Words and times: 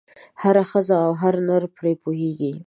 هره 0.41 0.63
ښځه 0.71 0.95
او 1.05 1.11
هر 1.21 1.35
نر 1.47 1.63
پرې 1.75 1.93
پوهېږي. 2.03 2.51